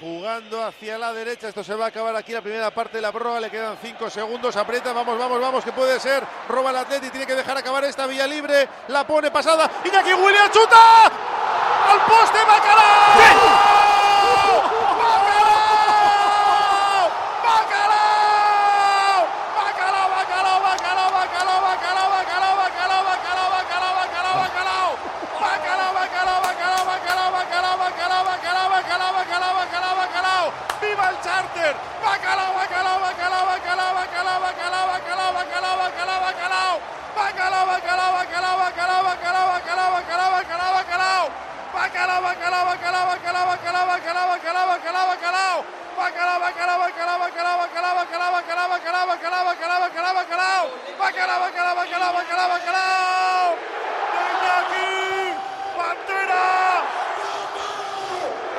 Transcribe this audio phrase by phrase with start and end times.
[0.00, 1.48] jugando hacia la derecha.
[1.48, 3.40] Esto se va a acabar aquí la primera parte de la prórroga.
[3.40, 4.56] Le quedan cinco segundos.
[4.56, 6.24] Aprieta, vamos, vamos, vamos, que puede ser.
[6.48, 8.68] Roba el Atleti, tiene que dejar acabar esta vía libre.
[8.88, 9.70] La pone pasada.
[9.84, 11.06] Iñaki Williams chuta.
[11.06, 12.79] Al poste, Bacalao.
[51.60, 53.52] Bacalao, bacalao, bacalao, bacalao, bacalao.
[54.32, 54.88] Iñaki
[55.76, 56.46] Pantera.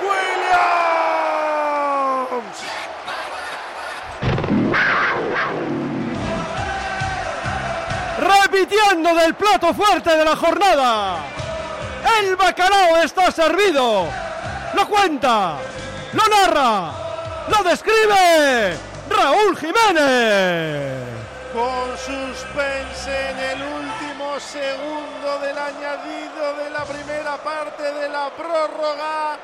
[0.05, 1.01] William.
[8.19, 11.17] repitiendo del plato fuerte de la jornada.
[12.19, 14.07] El bacalao está servido.
[14.75, 15.57] Lo cuenta,
[16.13, 16.91] lo narra,
[17.47, 18.77] lo describe
[19.09, 21.10] Raúl Jiménez.
[21.53, 29.37] Con suspense en el último segundo del añadido de la primera parte de la prórroga.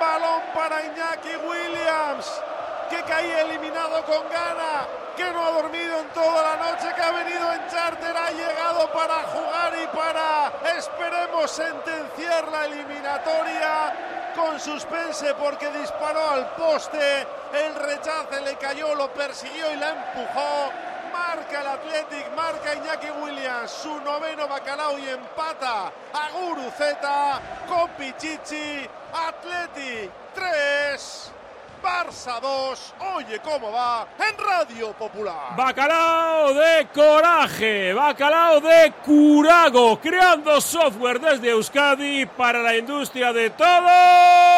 [0.00, 2.40] Balón para Iñaki Williams,
[2.88, 7.12] que caía eliminado con gana que no ha dormido en toda la noche, que ha
[7.12, 13.94] venido en charter, ha llegado para jugar y para, esperemos, sentenciar la eliminatoria
[14.34, 20.91] con suspense porque disparó al poste, el rechace le cayó, lo persiguió y la empujó.
[21.12, 28.88] Marca el Athletic, marca Iñaki Williams, su noveno bacalao y empata a Guruzeta con Pichichi.
[29.12, 31.32] Athletic 3.
[31.82, 32.94] Barça 2.
[33.16, 35.56] Oye cómo va en Radio Popular.
[35.56, 44.51] Bacalao de coraje, bacalao de curago, creando software desde Euskadi para la industria de todo